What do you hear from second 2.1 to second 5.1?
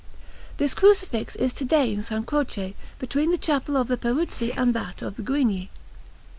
Croce, between the Chapel of the Peruzzi and that